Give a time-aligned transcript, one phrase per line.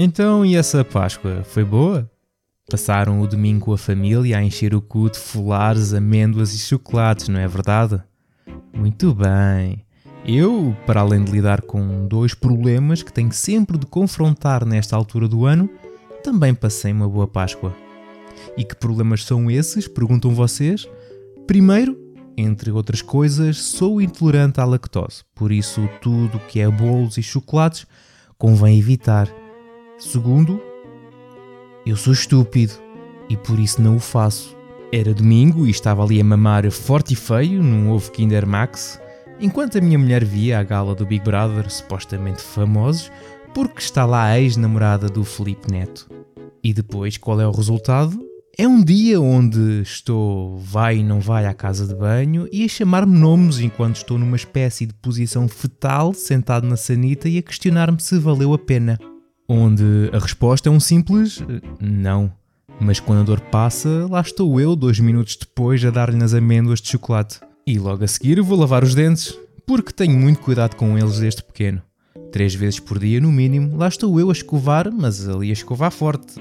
[0.00, 1.42] Então, e essa Páscoa?
[1.42, 2.08] Foi boa?
[2.70, 7.28] Passaram o domingo com a família a encher o cu de folares, amêndoas e chocolates,
[7.28, 8.00] não é verdade?
[8.72, 9.84] Muito bem.
[10.24, 15.26] Eu, para além de lidar com dois problemas que tenho sempre de confrontar nesta altura
[15.26, 15.68] do ano,
[16.22, 17.74] também passei uma boa Páscoa.
[18.56, 19.88] E que problemas são esses?
[19.88, 20.88] Perguntam vocês.
[21.44, 21.98] Primeiro,
[22.36, 27.84] entre outras coisas, sou intolerante à lactose, por isso tudo que é bolos e chocolates
[28.38, 29.28] convém evitar.
[29.98, 30.62] Segundo,
[31.84, 32.74] eu sou estúpido
[33.28, 34.56] e por isso não o faço.
[34.92, 39.00] Era domingo e estava ali a mamar forte e feio num ovo Kinder Max,
[39.40, 43.10] enquanto a minha mulher via a gala do Big Brother, supostamente famosos,
[43.52, 46.08] porque está lá a ex-namorada do Felipe Neto.
[46.62, 48.24] E depois, qual é o resultado?
[48.56, 52.68] É um dia onde estou vai e não vai à casa de banho e a
[52.68, 58.00] chamar-me nomes enquanto estou numa espécie de posição fetal sentado na sanita e a questionar-me
[58.00, 58.96] se valeu a pena.
[59.48, 62.30] Onde a resposta é um simples eh, não.
[62.78, 66.80] Mas quando a dor passa, lá estou eu dois minutos depois a dar-lhe nas amêndoas
[66.80, 67.40] de chocolate.
[67.66, 71.42] E logo a seguir vou lavar os dentes, porque tenho muito cuidado com eles desde
[71.42, 71.82] pequeno.
[72.30, 75.90] Três vezes por dia, no mínimo, lá estou eu a escovar, mas ali a escovar
[75.90, 76.34] forte.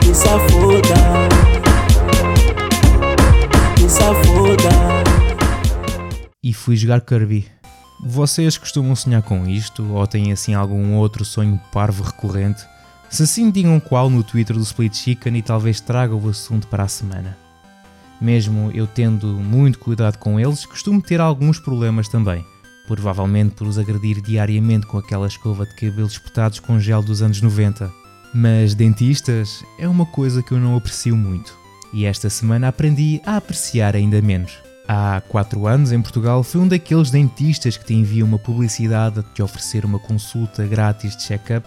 [0.00, 0.94] Que safoda.
[3.76, 4.68] Que safoda.
[6.42, 7.46] E fui jogar Kirby.
[8.04, 12.64] Vocês costumam sonhar com isto ou têm assim algum outro sonho parvo recorrente?
[13.08, 16.82] Se sim, digam qual no Twitter do Split Chicken e talvez traga o assunto para
[16.82, 17.38] a semana.
[18.20, 22.44] Mesmo eu tendo muito cuidado com eles, costumo ter alguns problemas também.
[22.86, 27.40] Provavelmente por os agredir diariamente com aquela escova de cabelos espetados com gel dos anos
[27.40, 27.92] 90.
[28.34, 31.56] Mas dentistas é uma coisa que eu não aprecio muito.
[31.92, 34.52] E esta semana aprendi a apreciar ainda menos.
[34.88, 39.22] Há 4 anos, em Portugal, fui um daqueles dentistas que te enviam uma publicidade a
[39.22, 41.66] te oferecer uma consulta grátis de check-up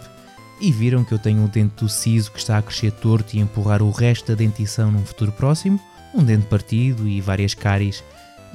[0.59, 3.40] e viram que eu tenho um dente do siso que está a crescer torto e
[3.40, 5.80] empurrar o resto da dentição num futuro próximo,
[6.14, 8.03] um dente partido e várias cáries.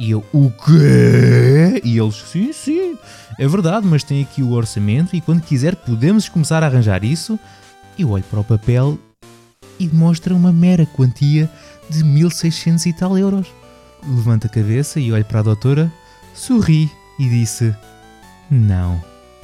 [0.00, 1.80] E eu, o quê?
[1.84, 2.96] E eles, sim, sim,
[3.38, 7.38] é verdade, mas tem aqui o orçamento e quando quiser podemos começar a arranjar isso.
[7.98, 8.98] Eu olho para o papel
[9.78, 11.50] e mostra uma mera quantia
[11.90, 13.46] de 1600 e tal euros
[14.06, 15.92] levanta a cabeça e olha para a doutora,
[16.34, 17.74] sorri e disse:
[18.50, 19.02] Não.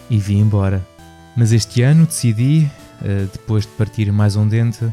[0.09, 0.87] E vi embora.
[1.37, 2.71] Mas este ano decidi,
[3.03, 4.87] eh, depois de partir mais um dente,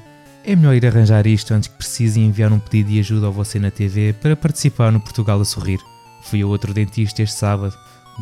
[0.46, 3.60] é melhor ir arranjar isto antes que precise enviar um pedido de ajuda a você
[3.60, 5.80] na TV para participar no Portugal a Sorrir.
[6.24, 7.76] Fui a outro dentista este sábado.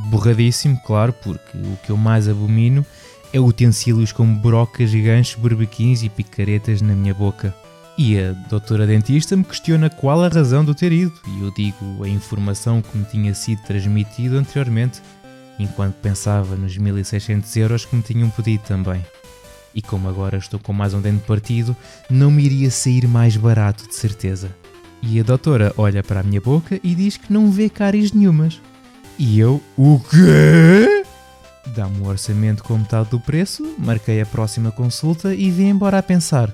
[0.09, 2.85] Borradíssimo, claro, porque o que eu mais abomino
[3.33, 7.53] é utensílios como brocas, ganchos, berbequins e picaretas na minha boca.
[7.97, 11.51] E a doutora dentista me questiona qual a razão de eu ter ido, e eu
[11.53, 15.01] digo a informação que me tinha sido transmitida anteriormente,
[15.59, 19.03] enquanto pensava nos 1600 euros que me tinham pedido também.
[19.73, 21.75] E como agora estou com mais um dente partido,
[22.09, 24.49] não me iria sair mais barato, de certeza.
[25.01, 28.61] E a doutora olha para a minha boca e diz que não vê cáries nenhumas.
[29.17, 31.03] E eu, o quê?
[31.75, 36.03] Dá-me um orçamento com metade do preço, marquei a próxima consulta e vim embora a
[36.03, 36.53] pensar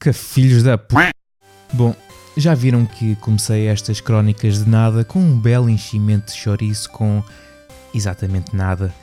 [0.00, 1.10] que filhos da p...
[1.72, 1.94] Bom,
[2.36, 7.22] já viram que comecei estas crónicas de nada com um belo enchimento de chouriço com
[7.94, 8.94] exatamente nada.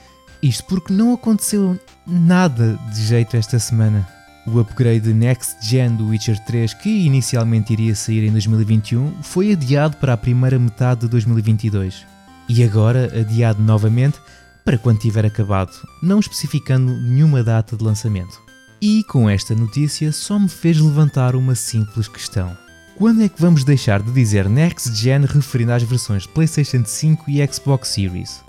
[0.44, 4.06] Isto porque não aconteceu nada de jeito esta semana.
[4.46, 9.96] O upgrade Next Gen do Witcher 3, que inicialmente iria sair em 2021, foi adiado
[9.96, 12.04] para a primeira metade de 2022.
[12.46, 14.18] E agora adiado novamente
[14.66, 18.38] para quando tiver acabado, não especificando nenhuma data de lançamento.
[18.82, 22.54] E com esta notícia só me fez levantar uma simples questão.
[22.96, 27.46] Quando é que vamos deixar de dizer Next Gen referindo às versões PlayStation 5 e
[27.50, 28.44] Xbox Series?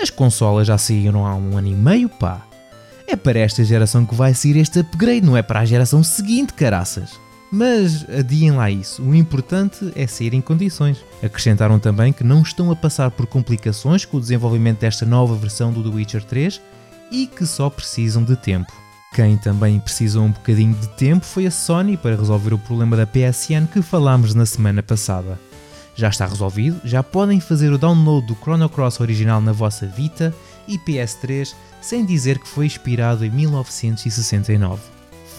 [0.00, 2.46] As consolas já saíram há um ano e meio, pá.
[3.06, 6.52] É para esta geração que vai sair este upgrade, não é para a geração seguinte,
[6.52, 7.18] caraças.
[7.50, 10.98] Mas adiem lá isso, o importante é sair em condições.
[11.22, 15.72] Acrescentaram também que não estão a passar por complicações com o desenvolvimento desta nova versão
[15.72, 16.60] do The Witcher 3
[17.10, 18.70] e que só precisam de tempo.
[19.14, 23.06] Quem também precisou um bocadinho de tempo foi a Sony para resolver o problema da
[23.06, 25.40] PSN que falámos na semana passada.
[25.98, 30.32] Já está resolvido, já podem fazer o download do Chrono Cross original na vossa Vita
[30.68, 34.80] e PS3 sem dizer que foi inspirado em 1969.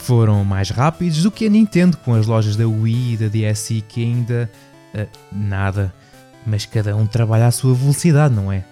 [0.04, 3.82] Foram mais rápidos do que a Nintendo com as lojas da Wii e da DSi
[3.88, 4.52] que ainda.
[4.94, 5.94] Uh, nada.
[6.46, 8.66] Mas cada um trabalha à sua velocidade, não é?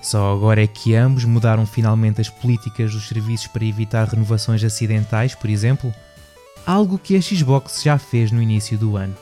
[0.00, 5.34] Só agora é que ambos mudaram finalmente as políticas dos serviços para evitar renovações acidentais,
[5.34, 5.92] por exemplo,
[6.64, 9.16] algo que a Xbox já fez no início do ano.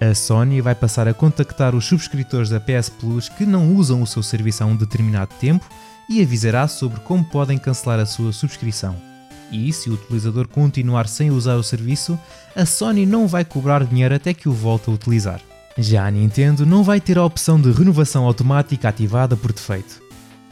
[0.00, 4.06] A Sony vai passar a contactar os subscritores da PS Plus que não usam o
[4.06, 5.64] seu serviço há um determinado tempo
[6.08, 8.94] e avisará sobre como podem cancelar a sua subscrição.
[9.50, 12.18] E se o utilizador continuar sem usar o serviço,
[12.54, 15.40] a Sony não vai cobrar dinheiro até que o volte a utilizar.
[15.78, 20.05] Já a Nintendo não vai ter a opção de renovação automática ativada por defeito.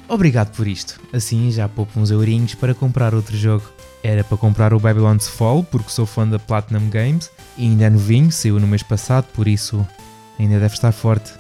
[0.08, 1.00] Obrigado por isto.
[1.12, 3.64] Assim já poupo uns eurinhos para comprar outro jogo.
[4.02, 7.90] Era para comprar o Babylon's Fall, porque sou fã da Platinum Games, e ainda é
[7.90, 9.86] novinho, saiu no mês passado, por isso
[10.38, 11.32] ainda deve estar forte.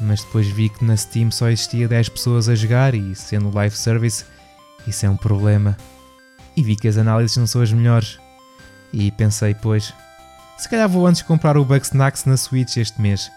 [0.00, 3.76] Mas depois vi que na Steam só existia 10 pessoas a jogar e sendo live
[3.76, 4.24] service,
[4.86, 5.76] isso é um problema.
[6.56, 8.18] E vi que as análises não são as melhores.
[8.92, 9.92] E pensei, pois,
[10.56, 13.30] se calhar vou antes comprar o Bugsnax na Switch este mês.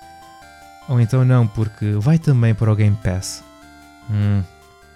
[0.88, 3.44] Ou então não, porque vai também para o Game Pass.
[4.10, 4.44] Hum,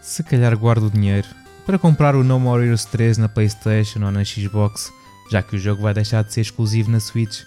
[0.01, 1.27] se calhar guardo o dinheiro
[1.65, 4.91] para comprar o No More Heroes 3 na PlayStation ou na Xbox,
[5.29, 7.43] já que o jogo vai deixar de ser exclusivo na Switch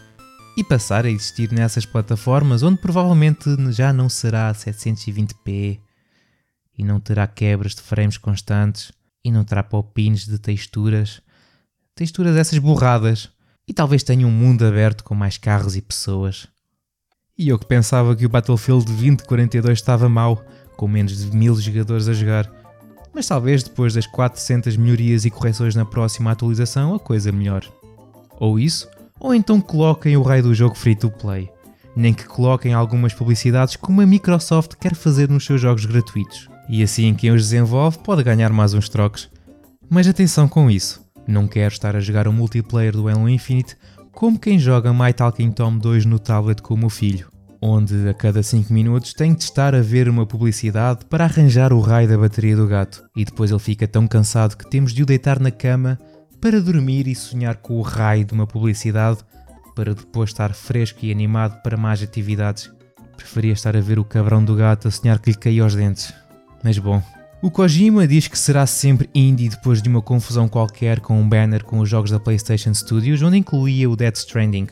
[0.57, 5.81] e passar a existir nessas plataformas onde provavelmente já não será 720p
[6.77, 8.93] e não terá quebras de frames constantes
[9.25, 11.21] e não terá pop-ins de texturas,
[11.95, 13.31] texturas essas borradas
[13.67, 16.47] e talvez tenha um mundo aberto com mais carros e pessoas.
[17.37, 20.45] E eu que pensava que o Battlefield 2042 estava mau,
[20.77, 22.51] com menos de mil jogadores a jogar.
[23.15, 27.65] Mas talvez depois das 400 melhorias e correções na próxima atualização a coisa melhor.
[28.41, 28.89] Ou isso,
[29.21, 31.49] ou então coloquem o raio do jogo free to play.
[31.97, 36.49] Nem que coloquem algumas publicidades como a Microsoft quer fazer nos seus jogos gratuitos.
[36.69, 39.31] E assim quem os desenvolve pode ganhar mais uns trocos.
[39.89, 43.77] Mas atenção com isso, não quero estar a jogar o multiplayer do Halo Infinite
[44.13, 47.34] como quem joga My Talking Tom 2 no tablet com o meu filho
[47.67, 51.81] onde a cada 5 minutos tem de estar a ver uma publicidade para arranjar o
[51.81, 55.07] raio da bateria do gato, e depois ele fica tão cansado que temos de o
[55.07, 55.99] deitar na cama
[56.43, 59.21] para dormir e sonhar com o raio de uma publicidade
[59.75, 62.71] para depois estar fresco e animado para mais atividades.
[63.17, 66.13] Preferia estar a ver o cabrão do gato a sonhar que lhe caía aos dentes.
[66.63, 67.03] Mas bom.
[67.41, 71.65] O Kojima diz que será sempre indie depois de uma confusão qualquer com um banner
[71.65, 74.67] com os jogos da PlayStation Studios, onde incluía o Dead Stranding,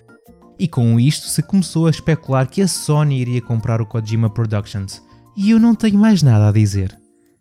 [0.58, 5.02] e com isto se começou a especular que a Sony iria comprar o Kojima Productions.
[5.36, 6.96] E eu não tenho mais nada a dizer.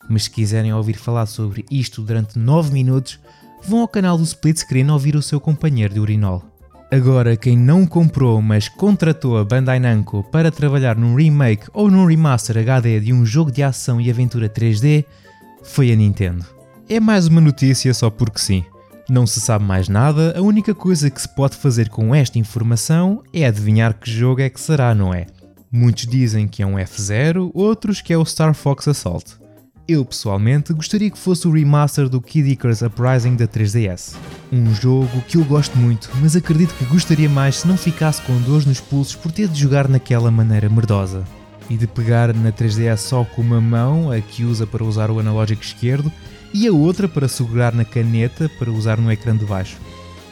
[0.09, 3.19] Mas se quiserem ouvir falar sobre isto durante 9 minutos,
[3.63, 6.43] vão ao canal do Split Screen ouvir o seu companheiro de urinol.
[6.91, 12.05] Agora, quem não comprou, mas contratou a Bandai Namco para trabalhar num remake ou num
[12.05, 15.05] remaster HD de um jogo de ação e aventura 3D,
[15.63, 16.45] foi a Nintendo.
[16.89, 18.65] É mais uma notícia só porque sim.
[19.11, 23.21] Não se sabe mais nada, a única coisa que se pode fazer com esta informação
[23.33, 25.25] é adivinhar que jogo é que será, não é?
[25.69, 29.35] Muitos dizem que é um F0, outros que é o Star Fox Assault.
[29.85, 34.15] Eu pessoalmente gostaria que fosse o remaster do Kid Icarus Uprising da 3DS.
[34.49, 38.39] Um jogo que eu gosto muito, mas acredito que gostaria mais se não ficasse com
[38.43, 41.25] dores nos pulsos por ter de jogar naquela maneira merdosa.
[41.69, 45.19] E de pegar na 3DS só com uma mão, a que usa para usar o
[45.19, 46.09] analógico esquerdo,
[46.53, 49.77] e a outra para segurar na caneta para usar no ecrã de baixo.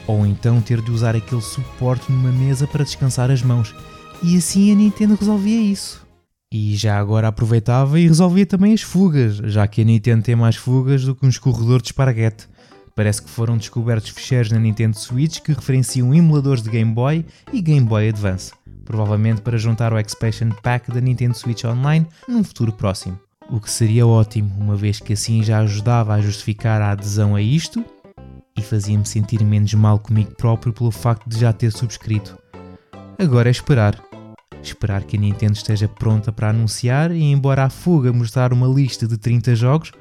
[0.07, 3.73] Ou então ter de usar aquele suporte numa mesa para descansar as mãos.
[4.23, 6.05] E assim a Nintendo resolvia isso.
[6.51, 10.55] E já agora aproveitava e resolvia também as fugas, já que a Nintendo tem mais
[10.55, 12.47] fugas do que um escorredor de esparguete.
[12.95, 17.23] Parece que foram descobertos ficheiros na Nintendo Switch que referenciam emuladores de Game Boy
[17.53, 18.51] e Game Boy Advance,
[18.83, 23.17] provavelmente para juntar o Expansion Pack da Nintendo Switch Online num futuro próximo
[23.49, 27.41] o que seria ótimo, uma vez que assim já ajudava a justificar a adesão a
[27.41, 27.83] isto
[28.55, 32.37] e fazia-me sentir menos mal comigo próprio pelo facto de já ter subscrito.
[33.17, 33.99] Agora é esperar.
[34.61, 39.07] Esperar que a Nintendo esteja pronta para anunciar e, embora a fuga mostrar uma lista
[39.07, 39.91] de 30 jogos,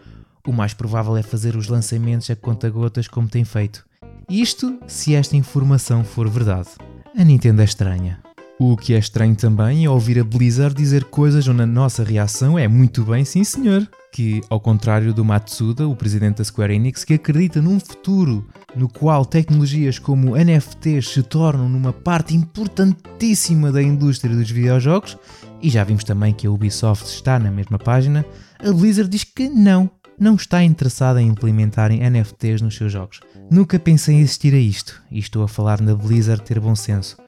[0.47, 3.87] o mais provável é fazer os lançamentos a conta-gotas como tem feito.
[4.29, 6.69] Isto se esta informação for verdade.
[7.17, 8.28] A Nintendo é estranha.
[8.61, 12.59] O que é estranho também é ouvir a Blizzard dizer coisas onde a nossa reação
[12.59, 13.89] é muito bem, sim senhor.
[14.13, 18.89] Que, ao contrário do Matsuda, o presidente da Square Enix, que acredita num futuro no
[18.89, 25.17] qual tecnologias como NFTs se tornam numa parte importantíssima da indústria dos videojogos,
[25.63, 28.27] e já vimos também que a Ubisoft está na mesma página,
[28.59, 29.89] a Blizzard diz que não,
[30.19, 33.21] não está interessada em implementarem NFTs nos seus jogos.
[33.49, 37.28] Nunca pensei em assistir a isto, e estou a falar na Blizzard ter bom senso.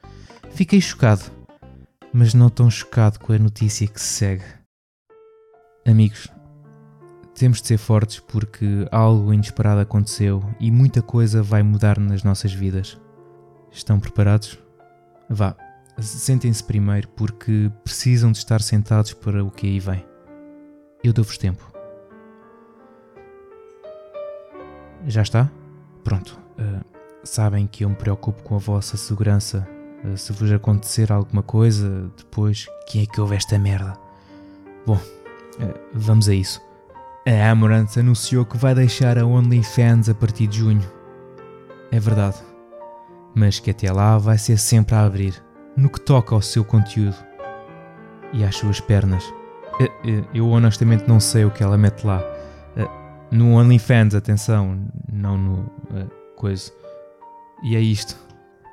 [0.51, 1.23] Fiquei chocado,
[2.13, 4.45] mas não tão chocado com a notícia que se segue.
[5.87, 6.29] Amigos,
[7.35, 12.53] temos de ser fortes porque algo inesperado aconteceu e muita coisa vai mudar nas nossas
[12.53, 13.01] vidas.
[13.71, 14.59] Estão preparados?
[15.29, 15.57] Vá,
[15.99, 20.05] sentem-se primeiro porque precisam de estar sentados para o que aí vem.
[21.03, 21.71] Eu dou-vos tempo.
[25.07, 25.51] Já está?
[26.05, 26.39] Pronto.
[26.59, 26.85] Uh,
[27.25, 29.67] sabem que eu me preocupo com a vossa segurança.
[30.05, 33.99] Uh, se vos acontecer alguma coisa, depois, quem é que ouve esta merda?
[34.87, 36.61] Bom, uh, vamos a isso.
[37.27, 40.91] A Amaranth anunciou que vai deixar a OnlyFans a partir de junho.
[41.93, 42.37] É verdade.
[43.35, 45.35] Mas que até lá vai ser sempre a abrir,
[45.77, 47.17] no que toca ao seu conteúdo
[48.33, 49.23] e às suas pernas.
[50.35, 52.23] Eu honestamente não sei o que ela mete lá.
[53.31, 55.71] No OnlyFans, atenção, não no
[56.37, 56.73] coisa.
[57.63, 58.17] E é isto.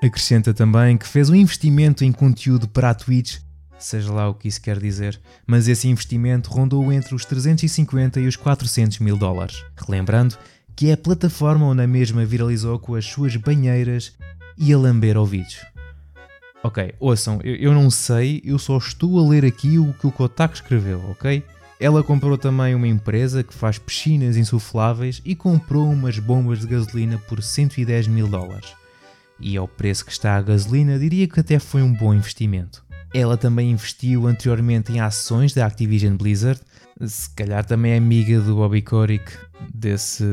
[0.02, 3.40] Acrescenta também que fez um investimento em conteúdo para a Twitch
[3.80, 8.28] seja lá o que isso quer dizer, mas esse investimento rondou entre os 350 e
[8.28, 9.64] os 400 mil dólares.
[9.76, 10.38] Relembrando
[10.76, 14.14] que é a plataforma onde a mesma viralizou com as suas banheiras
[14.58, 15.66] e a lamber ouvidos.
[16.64, 20.12] Ok, ouçam, eu, eu não sei, eu só estou a ler aqui o que o
[20.12, 21.44] Kotaku escreveu, ok?
[21.80, 27.20] Ela comprou também uma empresa que faz piscinas insufláveis e comprou umas bombas de gasolina
[27.28, 28.74] por 110 mil dólares.
[29.40, 32.84] E ao preço que está a gasolina, diria que até foi um bom investimento.
[33.14, 36.60] Ela também investiu anteriormente em ações da Activision Blizzard,
[37.06, 39.32] se calhar também é amiga do Bobby Kotick,
[39.74, 40.24] desse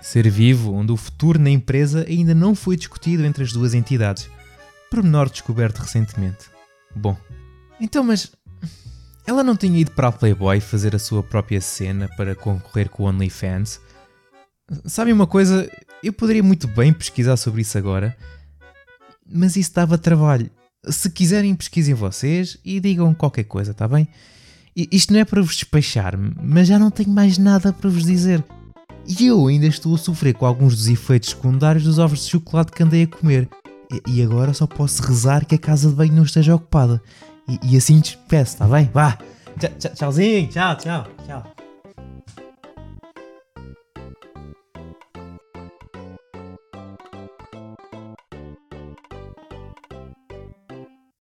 [0.00, 4.28] ser vivo, onde o futuro na empresa ainda não foi discutido entre as duas entidades.
[4.90, 6.46] Pormenor descoberto recentemente.
[6.94, 7.16] Bom,
[7.80, 8.32] então, mas
[9.26, 13.04] ela não tinha ido para a Playboy fazer a sua própria cena para concorrer com
[13.04, 13.80] o OnlyFans?
[14.84, 15.70] Sabe uma coisa?
[16.02, 18.16] Eu poderia muito bem pesquisar sobre isso agora,
[19.26, 20.50] mas isso dava trabalho
[20.86, 24.08] se quiserem, pesquisem vocês e digam qualquer coisa, tá bem?
[24.76, 28.44] Isto não é para vos despachar, mas já não tenho mais nada para vos dizer.
[29.06, 32.72] E eu ainda estou a sofrer com alguns dos efeitos secundários dos ovos de chocolate
[32.72, 33.48] que andei a comer.
[34.06, 37.02] E agora só posso rezar que a casa de banho não esteja ocupada.
[37.48, 38.88] E, e assim despeço, tá bem?
[38.92, 39.18] Vá!
[39.94, 41.57] Tchauzinho, tchau, tchau, tchau.